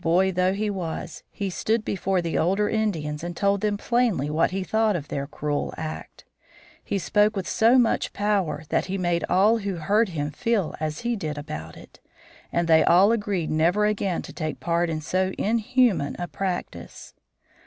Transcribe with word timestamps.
Boy 0.00 0.32
though 0.32 0.54
he 0.54 0.70
was, 0.70 1.22
he 1.30 1.50
stood 1.50 1.84
before 1.84 2.22
the 2.22 2.38
older 2.38 2.66
Indians 2.66 3.22
and 3.22 3.36
told 3.36 3.60
them 3.60 3.76
plainly 3.76 4.30
what 4.30 4.50
he 4.50 4.64
thought 4.64 4.96
of 4.96 5.08
their 5.08 5.26
cruel 5.26 5.74
act. 5.76 6.24
He 6.82 6.98
spoke 6.98 7.36
with 7.36 7.46
so 7.46 7.76
much 7.76 8.14
power 8.14 8.62
that 8.70 8.86
he 8.86 8.96
made 8.96 9.22
all 9.28 9.58
who 9.58 9.74
heard 9.74 10.08
him 10.08 10.30
feel 10.30 10.74
as 10.80 11.00
he 11.00 11.14
did 11.14 11.36
about 11.36 11.76
it. 11.76 12.00
And 12.50 12.68
they 12.68 12.84
all 12.84 13.12
agreed 13.12 13.50
never 13.50 13.84
again 13.84 14.22
to 14.22 14.32
take 14.32 14.60
part 14.60 14.88
in 14.88 15.02
so 15.02 15.32
inhuman 15.36 16.16
a 16.18 16.26
practice. 16.26 17.12